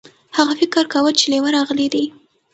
هغه 0.37 0.53
فکر 0.59 0.83
کاوه 0.93 1.11
چې 1.19 1.25
لیوه 1.31 1.49
راغلی 1.57 1.87
دی. 1.93 2.05